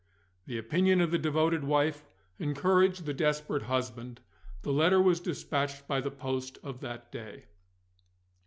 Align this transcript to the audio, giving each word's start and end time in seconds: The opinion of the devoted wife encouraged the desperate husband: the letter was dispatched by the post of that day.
The 0.47 0.57
opinion 0.57 0.99
of 0.99 1.11
the 1.11 1.19
devoted 1.19 1.63
wife 1.63 2.07
encouraged 2.39 3.05
the 3.05 3.13
desperate 3.13 3.61
husband: 3.61 4.19
the 4.63 4.73
letter 4.73 4.99
was 4.99 5.19
dispatched 5.19 5.87
by 5.87 6.01
the 6.01 6.09
post 6.09 6.57
of 6.63 6.79
that 6.79 7.11
day. 7.11 7.43